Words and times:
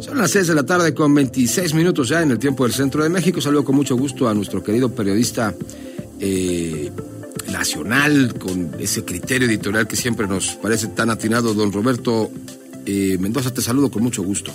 Son 0.00 0.18
las 0.18 0.30
6 0.32 0.48
de 0.48 0.54
la 0.54 0.64
tarde 0.64 0.94
con 0.94 1.14
26 1.14 1.74
minutos 1.74 2.08
ya 2.08 2.22
en 2.22 2.32
el 2.32 2.38
tiempo 2.38 2.64
del 2.64 2.72
centro 2.72 3.02
de 3.02 3.08
México. 3.08 3.40
Saludo 3.40 3.64
con 3.64 3.76
mucho 3.76 3.96
gusto 3.96 4.28
a 4.28 4.34
nuestro 4.34 4.62
querido 4.62 4.94
periodista 4.94 5.54
eh, 6.20 6.90
nacional, 7.50 8.34
con 8.38 8.72
ese 8.78 9.04
criterio 9.04 9.48
editorial 9.48 9.86
que 9.86 9.96
siempre 9.96 10.26
nos 10.26 10.56
parece 10.56 10.88
tan 10.88 11.10
atinado, 11.10 11.54
don 11.54 11.72
Roberto 11.72 12.30
eh, 12.84 13.16
Mendoza. 13.20 13.54
Te 13.54 13.62
saludo 13.62 13.90
con 13.90 14.02
mucho 14.02 14.22
gusto. 14.22 14.52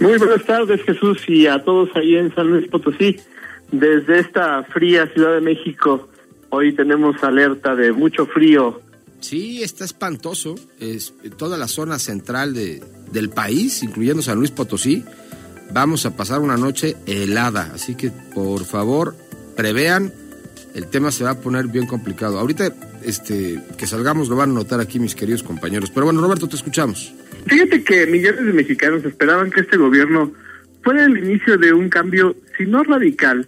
Muy 0.00 0.18
buenas 0.18 0.44
tardes, 0.44 0.82
Jesús, 0.82 1.18
y 1.28 1.46
a 1.46 1.62
todos 1.62 1.90
ahí 1.94 2.16
en 2.16 2.34
San 2.34 2.48
Luis 2.48 2.68
Potosí. 2.68 3.18
Desde 3.70 4.18
esta 4.18 4.64
fría 4.64 5.06
Ciudad 5.14 5.34
de 5.34 5.40
México, 5.40 6.08
hoy 6.50 6.74
tenemos 6.74 7.22
alerta 7.22 7.74
de 7.74 7.92
mucho 7.92 8.26
frío. 8.26 8.80
Sí, 9.20 9.62
está 9.62 9.84
espantoso. 9.84 10.56
Es, 10.80 11.14
toda 11.36 11.56
la 11.56 11.68
zona 11.68 11.98
central 11.98 12.52
de, 12.52 12.82
del 13.12 13.30
país, 13.30 13.82
incluyendo 13.82 14.22
San 14.22 14.38
Luis 14.38 14.50
Potosí, 14.50 15.04
vamos 15.72 16.06
a 16.06 16.16
pasar 16.16 16.40
una 16.40 16.56
noche 16.56 16.96
helada. 17.06 17.70
Así 17.74 17.94
que, 17.94 18.10
por 18.10 18.64
favor, 18.64 19.14
prevean, 19.56 20.12
el 20.74 20.86
tema 20.86 21.10
se 21.10 21.24
va 21.24 21.30
a 21.30 21.40
poner 21.40 21.66
bien 21.66 21.86
complicado. 21.86 22.38
Ahorita 22.38 22.72
este, 23.04 23.60
que 23.76 23.86
salgamos 23.86 24.28
lo 24.28 24.36
van 24.36 24.50
a 24.50 24.54
notar 24.54 24.80
aquí 24.80 24.98
mis 24.98 25.14
queridos 25.14 25.42
compañeros. 25.42 25.90
Pero 25.90 26.06
bueno, 26.06 26.20
Roberto, 26.20 26.48
te 26.48 26.56
escuchamos. 26.56 27.14
Fíjate 27.46 27.82
que 27.82 28.06
millones 28.06 28.44
de 28.44 28.52
mexicanos 28.52 29.04
esperaban 29.04 29.50
que 29.50 29.60
este 29.60 29.76
gobierno 29.76 30.32
fuera 30.82 31.04
el 31.04 31.18
inicio 31.18 31.58
de 31.58 31.72
un 31.72 31.88
cambio, 31.88 32.36
si 32.56 32.66
no 32.66 32.82
radical, 32.82 33.46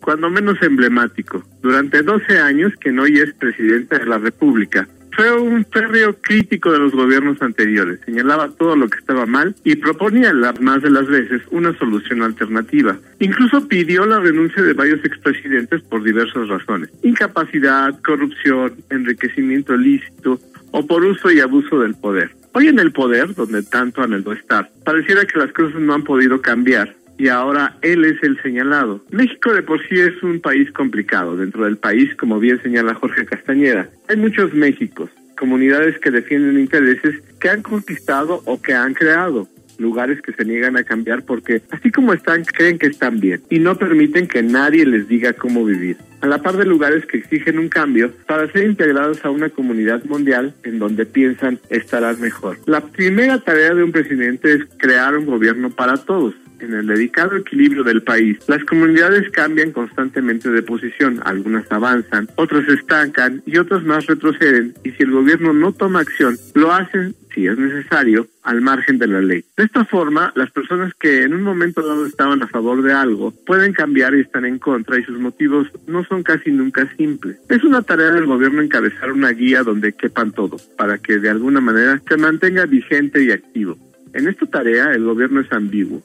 cuando 0.00 0.28
menos 0.30 0.60
emblemático. 0.62 1.42
Durante 1.62 2.02
12 2.02 2.38
años 2.38 2.72
que 2.80 2.92
no 2.92 3.06
es 3.06 3.32
presidente 3.34 3.98
de 3.98 4.06
la 4.06 4.18
República, 4.18 4.88
fue 5.14 5.32
un 5.32 5.64
férreo 5.66 6.16
crítico 6.20 6.72
de 6.72 6.78
los 6.78 6.92
gobiernos 6.92 7.40
anteriores, 7.42 8.00
señalaba 8.04 8.50
todo 8.50 8.76
lo 8.76 8.88
que 8.88 8.98
estaba 8.98 9.26
mal 9.26 9.54
y 9.64 9.76
proponía 9.76 10.32
las 10.32 10.60
más 10.60 10.82
de 10.82 10.90
las 10.90 11.06
veces 11.06 11.42
una 11.50 11.76
solución 11.78 12.22
alternativa. 12.22 12.96
Incluso 13.20 13.66
pidió 13.68 14.06
la 14.06 14.20
renuncia 14.20 14.62
de 14.62 14.72
varios 14.72 15.04
expresidentes 15.04 15.82
por 15.82 16.02
diversas 16.02 16.48
razones. 16.48 16.90
Incapacidad, 17.02 17.98
corrupción, 18.02 18.74
enriquecimiento 18.90 19.74
ilícito 19.74 20.40
o 20.70 20.86
por 20.86 21.04
uso 21.04 21.30
y 21.30 21.40
abuso 21.40 21.80
del 21.80 21.94
poder. 21.94 22.30
Hoy 22.52 22.68
en 22.68 22.78
el 22.78 22.92
poder, 22.92 23.34
donde 23.34 23.62
tanto 23.62 24.02
anheló 24.02 24.32
estar, 24.32 24.70
pareciera 24.84 25.24
que 25.24 25.38
las 25.38 25.52
cosas 25.52 25.80
no 25.80 25.94
han 25.94 26.04
podido 26.04 26.40
cambiar 26.40 26.94
y 27.18 27.28
ahora 27.28 27.76
él 27.82 28.04
es 28.04 28.22
el 28.22 28.40
señalado. 28.42 29.00
México 29.10 29.52
de 29.52 29.62
por 29.62 29.80
sí 29.88 29.98
es 29.98 30.22
un 30.22 30.40
país 30.40 30.70
complicado. 30.72 31.36
Dentro 31.36 31.64
del 31.64 31.76
país, 31.76 32.14
como 32.16 32.38
bien 32.38 32.60
señala 32.62 32.94
Jorge 32.94 33.24
Castañeda, 33.24 33.88
hay 34.08 34.16
muchos 34.16 34.52
Méxicos, 34.54 35.10
comunidades 35.38 35.98
que 35.98 36.10
defienden 36.10 36.58
intereses 36.58 37.22
que 37.40 37.48
han 37.48 37.62
conquistado 37.62 38.42
o 38.44 38.60
que 38.60 38.72
han 38.72 38.94
creado 38.94 39.48
lugares 39.78 40.20
que 40.22 40.32
se 40.32 40.44
niegan 40.44 40.76
a 40.76 40.84
cambiar 40.84 41.24
porque 41.24 41.62
así 41.70 41.90
como 41.90 42.12
están 42.12 42.44
creen 42.44 42.78
que 42.78 42.86
están 42.86 43.20
bien 43.20 43.42
y 43.50 43.58
no 43.58 43.76
permiten 43.76 44.28
que 44.28 44.42
nadie 44.42 44.86
les 44.86 45.08
diga 45.08 45.32
cómo 45.32 45.64
vivir. 45.64 45.96
A 46.20 46.26
la 46.26 46.38
par 46.38 46.56
de 46.56 46.64
lugares 46.64 47.04
que 47.06 47.18
exigen 47.18 47.58
un 47.58 47.68
cambio 47.68 48.12
para 48.26 48.50
ser 48.50 48.64
integrados 48.64 49.24
a 49.24 49.30
una 49.30 49.50
comunidad 49.50 50.04
mundial 50.04 50.54
en 50.62 50.78
donde 50.78 51.04
piensan 51.04 51.58
estarán 51.68 52.20
mejor. 52.20 52.58
La 52.66 52.80
primera 52.80 53.40
tarea 53.40 53.74
de 53.74 53.82
un 53.82 53.92
presidente 53.92 54.54
es 54.54 54.64
crear 54.78 55.18
un 55.18 55.26
gobierno 55.26 55.70
para 55.70 55.96
todos 55.96 56.34
en 56.60 56.74
el 56.74 56.86
dedicado 56.86 57.36
equilibrio 57.36 57.84
del 57.84 58.02
país, 58.02 58.38
las 58.48 58.64
comunidades 58.64 59.30
cambian 59.30 59.72
constantemente 59.72 60.50
de 60.50 60.62
posición, 60.62 61.20
algunas 61.24 61.70
avanzan, 61.70 62.28
otras 62.36 62.68
estancan 62.68 63.42
y 63.46 63.58
otras 63.58 63.82
más 63.84 64.06
retroceden, 64.06 64.74
y 64.84 64.90
si 64.92 65.02
el 65.02 65.10
gobierno 65.10 65.52
no 65.52 65.72
toma 65.72 66.00
acción, 66.00 66.36
lo 66.54 66.72
hacen 66.72 67.14
si 67.34 67.46
es 67.46 67.58
necesario, 67.58 68.28
al 68.42 68.60
margen 68.60 68.98
de 68.98 69.06
la 69.06 69.20
ley. 69.20 69.44
De 69.56 69.64
esta 69.64 69.84
forma, 69.84 70.32
las 70.36 70.50
personas 70.50 70.92
que 70.94 71.24
en 71.24 71.34
un 71.34 71.42
momento 71.42 71.82
dado 71.82 72.06
estaban 72.06 72.42
a 72.42 72.46
favor 72.46 72.82
de 72.82 72.92
algo 72.92 73.32
pueden 73.44 73.72
cambiar 73.72 74.14
y 74.14 74.20
están 74.20 74.44
en 74.44 74.58
contra 74.58 74.98
y 74.98 75.04
sus 75.04 75.18
motivos 75.18 75.66
no 75.86 76.04
son 76.04 76.22
casi 76.22 76.52
nunca 76.52 76.88
simples. 76.96 77.38
Es 77.48 77.64
una 77.64 77.82
tarea 77.82 78.10
del 78.10 78.26
gobierno 78.26 78.62
encabezar 78.62 79.12
una 79.12 79.30
guía 79.30 79.62
donde 79.62 79.92
quepan 79.94 80.32
todo, 80.32 80.56
para 80.76 80.98
que 80.98 81.18
de 81.18 81.30
alguna 81.30 81.60
manera 81.60 82.00
se 82.08 82.16
mantenga 82.16 82.66
vigente 82.66 83.24
y 83.24 83.32
activo. 83.32 83.76
En 84.12 84.28
esta 84.28 84.46
tarea 84.46 84.92
el 84.92 85.04
gobierno 85.04 85.40
es 85.40 85.50
ambiguo 85.52 86.02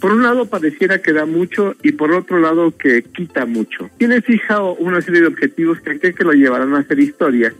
por 0.00 0.12
un 0.12 0.22
lado 0.22 0.46
pareciera 0.46 1.00
que 1.02 1.12
da 1.12 1.26
mucho 1.26 1.76
y 1.82 1.92
por 1.92 2.12
otro 2.12 2.40
lado 2.40 2.76
que 2.76 3.02
quita 3.02 3.46
mucho. 3.46 3.90
Tiene 3.98 4.22
fijado 4.22 4.74
una 4.76 5.00
serie 5.02 5.20
de 5.20 5.26
objetivos 5.26 5.80
que 5.80 5.98
cree 5.98 6.14
que 6.14 6.24
lo 6.24 6.32
llevarán 6.32 6.74
a 6.74 6.78
hacer 6.78 6.98
historia 6.98 7.52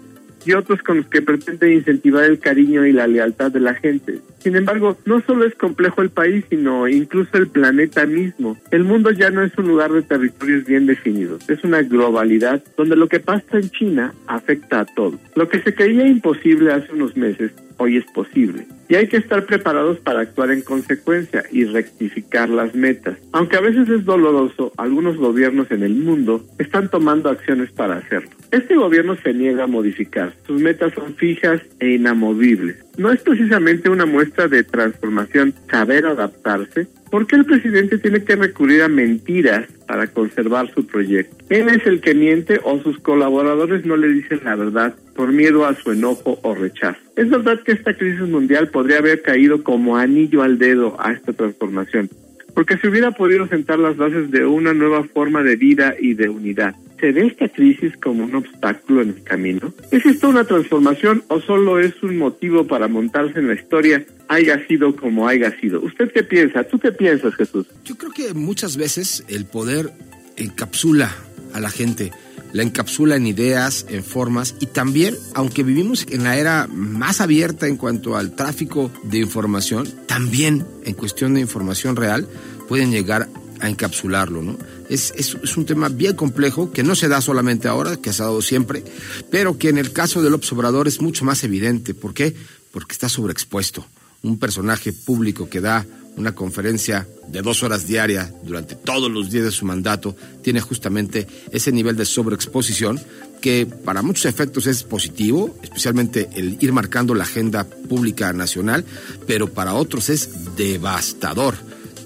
y 0.44 0.52
otros 0.52 0.82
con 0.82 0.98
los 0.98 1.06
que 1.06 1.22
pretende 1.22 1.72
incentivar 1.72 2.24
el 2.24 2.38
cariño 2.38 2.86
y 2.86 2.92
la 2.92 3.06
lealtad 3.06 3.50
de 3.50 3.60
la 3.60 3.74
gente. 3.74 4.20
Sin 4.38 4.56
embargo, 4.56 4.96
no 5.04 5.20
solo 5.20 5.44
es 5.44 5.54
complejo 5.54 6.02
el 6.02 6.10
país, 6.10 6.44
sino 6.48 6.88
incluso 6.88 7.36
el 7.36 7.48
planeta 7.48 8.06
mismo. 8.06 8.56
El 8.70 8.84
mundo 8.84 9.10
ya 9.10 9.30
no 9.30 9.42
es 9.42 9.56
un 9.58 9.68
lugar 9.68 9.92
de 9.92 10.02
territorios 10.02 10.64
bien 10.64 10.86
definidos, 10.86 11.48
es 11.48 11.62
una 11.64 11.82
globalidad 11.82 12.62
donde 12.76 12.96
lo 12.96 13.08
que 13.08 13.20
pasa 13.20 13.58
en 13.58 13.70
China 13.70 14.14
afecta 14.26 14.80
a 14.80 14.86
todos. 14.86 15.20
Lo 15.34 15.48
que 15.48 15.60
se 15.60 15.74
creía 15.74 16.06
imposible 16.06 16.72
hace 16.72 16.92
unos 16.92 17.16
meses 17.16 17.52
hoy 17.80 17.96
es 17.96 18.04
posible. 18.12 18.66
Y 18.88 18.94
hay 18.94 19.08
que 19.08 19.16
estar 19.16 19.46
preparados 19.46 19.98
para 20.00 20.20
actuar 20.20 20.50
en 20.50 20.62
consecuencia 20.62 21.44
y 21.50 21.64
rectificar 21.64 22.48
las 22.48 22.74
metas. 22.74 23.16
Aunque 23.32 23.56
a 23.56 23.60
veces 23.60 23.88
es 23.88 24.04
doloroso, 24.04 24.72
algunos 24.76 25.16
gobiernos 25.16 25.70
en 25.70 25.82
el 25.82 25.94
mundo 25.94 26.44
están 26.58 26.90
tomando 26.90 27.30
acciones 27.30 27.70
para 27.72 27.96
hacerlo. 27.96 28.30
Este 28.50 28.76
gobierno 28.76 29.16
se 29.16 29.32
niega 29.32 29.64
a 29.64 29.68
modificar. 29.68 30.34
Sus 30.46 30.60
metas 30.60 30.92
son 30.92 31.14
fijas 31.14 31.62
e 31.78 31.90
inamovibles. 31.92 32.76
No 32.98 33.10
es 33.10 33.22
precisamente 33.22 33.88
una 33.88 34.06
muestra 34.06 34.46
de 34.48 34.62
transformación 34.62 35.54
saber 35.70 36.04
adaptarse, 36.04 36.88
¿Por 37.10 37.26
qué 37.26 37.36
el 37.36 37.44
presidente 37.44 37.98
tiene 37.98 38.22
que 38.22 38.36
recurrir 38.36 38.82
a 38.82 38.88
mentiras 38.88 39.66
para 39.90 40.06
conservar 40.06 40.72
su 40.72 40.86
proyecto? 40.86 41.44
Él 41.48 41.68
es 41.68 41.84
el 41.84 42.00
que 42.00 42.14
miente 42.14 42.60
o 42.62 42.78
sus 42.80 43.00
colaboradores 43.00 43.84
no 43.84 43.96
le 43.96 44.06
dicen 44.06 44.40
la 44.44 44.54
verdad 44.54 44.94
por 45.16 45.32
miedo 45.32 45.66
a 45.66 45.74
su 45.74 45.90
enojo 45.90 46.38
o 46.42 46.54
rechazo. 46.54 47.00
Es 47.16 47.28
verdad 47.28 47.60
que 47.64 47.72
esta 47.72 47.96
crisis 47.96 48.20
mundial 48.20 48.68
podría 48.68 48.98
haber 48.98 49.20
caído 49.22 49.64
como 49.64 49.96
anillo 49.96 50.44
al 50.44 50.58
dedo 50.58 50.96
a 51.00 51.10
esta 51.10 51.32
transformación, 51.32 52.08
porque 52.54 52.76
se 52.76 52.86
hubiera 52.86 53.10
podido 53.10 53.48
sentar 53.48 53.80
las 53.80 53.96
bases 53.96 54.30
de 54.30 54.46
una 54.46 54.72
nueva 54.74 55.02
forma 55.02 55.42
de 55.42 55.56
vida 55.56 55.96
y 56.00 56.14
de 56.14 56.28
unidad. 56.28 56.76
¿Se 57.00 57.08
esta 57.08 57.48
crisis 57.48 57.96
como 57.96 58.24
un 58.24 58.34
obstáculo 58.34 59.00
en 59.00 59.08
el 59.10 59.22
camino? 59.22 59.72
¿Es 59.90 60.04
esto 60.04 60.28
una 60.28 60.44
transformación 60.44 61.24
o 61.28 61.40
solo 61.40 61.80
es 61.80 61.94
un 62.02 62.18
motivo 62.18 62.66
para 62.66 62.88
montarse 62.88 63.38
en 63.38 63.48
la 63.48 63.54
historia, 63.54 64.04
haya 64.28 64.66
sido 64.66 64.94
como 64.94 65.26
haya 65.26 65.58
sido? 65.60 65.80
¿Usted 65.80 66.12
qué 66.12 66.22
piensa? 66.22 66.62
¿Tú 66.64 66.78
qué 66.78 66.92
piensas, 66.92 67.34
Jesús? 67.36 67.66
Yo 67.84 67.96
creo 67.96 68.12
que 68.12 68.34
muchas 68.34 68.76
veces 68.76 69.24
el 69.28 69.46
poder 69.46 69.90
encapsula 70.36 71.10
a 71.54 71.60
la 71.60 71.70
gente 71.70 72.12
la 72.52 72.62
encapsula 72.62 73.16
en 73.16 73.26
ideas, 73.26 73.86
en 73.88 74.02
formas 74.02 74.56
y 74.60 74.66
también, 74.66 75.16
aunque 75.34 75.62
vivimos 75.62 76.06
en 76.10 76.24
la 76.24 76.36
era 76.36 76.66
más 76.68 77.20
abierta 77.20 77.66
en 77.66 77.76
cuanto 77.76 78.16
al 78.16 78.34
tráfico 78.34 78.90
de 79.04 79.18
información, 79.18 79.88
también 80.06 80.66
en 80.84 80.94
cuestión 80.94 81.34
de 81.34 81.40
información 81.40 81.96
real 81.96 82.26
pueden 82.68 82.90
llegar 82.90 83.28
a 83.60 83.68
encapsularlo, 83.68 84.42
¿no? 84.42 84.58
Es, 84.88 85.12
es, 85.16 85.56
un 85.56 85.66
tema 85.66 85.88
bien 85.88 86.16
complejo 86.16 86.72
que 86.72 86.82
no 86.82 86.94
se 86.94 87.08
da 87.08 87.20
solamente 87.20 87.68
ahora, 87.68 87.96
que 87.96 88.12
se 88.12 88.22
ha 88.22 88.26
dado 88.26 88.42
siempre, 88.42 88.84
pero 89.30 89.58
que 89.58 89.68
en 89.68 89.78
el 89.78 89.92
caso 89.92 90.22
del 90.22 90.34
observador 90.34 90.88
es 90.88 91.00
mucho 91.00 91.24
más 91.24 91.44
evidente. 91.44 91.94
¿Por 91.94 92.14
qué? 92.14 92.34
Porque 92.72 92.92
está 92.92 93.08
sobreexpuesto. 93.08 93.84
Un 94.22 94.38
personaje 94.38 94.92
público 94.92 95.48
que 95.48 95.60
da 95.60 95.86
una 96.16 96.34
conferencia 96.34 97.06
de 97.28 97.42
dos 97.42 97.62
horas 97.62 97.86
diarias 97.86 98.32
durante 98.42 98.74
todos 98.74 99.10
los 99.10 99.30
días 99.30 99.44
de 99.44 99.50
su 99.50 99.64
mandato 99.64 100.16
tiene 100.42 100.60
justamente 100.60 101.26
ese 101.52 101.72
nivel 101.72 101.96
de 101.96 102.04
sobreexposición 102.04 103.00
que 103.40 103.66
para 103.66 104.02
muchos 104.02 104.26
efectos 104.26 104.66
es 104.66 104.82
positivo, 104.82 105.56
especialmente 105.62 106.28
el 106.34 106.58
ir 106.60 106.72
marcando 106.72 107.14
la 107.14 107.24
agenda 107.24 107.64
pública 107.64 108.32
nacional, 108.32 108.84
pero 109.26 109.48
para 109.48 109.74
otros 109.74 110.10
es 110.10 110.56
devastador 110.56 111.54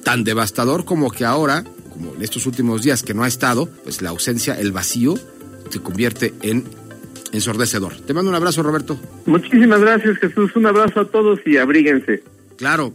tan 0.05 0.23
devastador 0.23 0.85
como 0.85 1.11
que 1.11 1.25
ahora, 1.25 1.65
como 1.93 2.15
en 2.15 2.23
estos 2.23 2.47
últimos 2.47 2.83
días 2.83 3.03
que 3.03 3.15
no 3.15 3.25
ha 3.25 3.29
estado, 3.29 3.69
pues 3.83 4.03
la 4.03 4.11
ausencia, 4.11 4.59
el 4.59 4.71
vacío, 4.71 5.15
se 5.71 5.81
convierte 5.81 6.35
en 6.43 6.65
ensordecedor. 7.33 7.95
Te 7.97 8.15
mando 8.15 8.31
un 8.31 8.37
abrazo, 8.37 8.63
Roberto. 8.63 8.97
Muchísimas 9.27 9.81
gracias, 9.81 10.19
Jesús. 10.19 10.55
Un 10.55 10.67
abrazo 10.67 11.01
a 11.01 11.05
todos 11.07 11.41
y 11.45 11.57
abríguense. 11.57 12.23
Claro. 12.57 12.93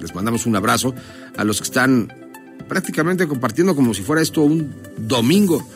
Les 0.00 0.14
mandamos 0.14 0.46
un 0.46 0.56
abrazo 0.56 0.94
a 1.36 1.44
los 1.44 1.58
que 1.58 1.64
están 1.64 2.08
prácticamente 2.68 3.26
compartiendo 3.26 3.74
como 3.74 3.92
si 3.92 4.02
fuera 4.02 4.22
esto 4.22 4.42
un 4.42 4.74
domingo 4.96 5.68